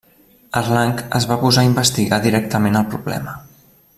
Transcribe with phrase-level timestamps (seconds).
[0.61, 3.37] Erlang es va posar a investigar directament el problema.